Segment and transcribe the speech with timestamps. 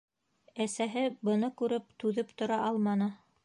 [0.65, 3.15] Әсәһе, быны күреп, түҙеп тора алманы: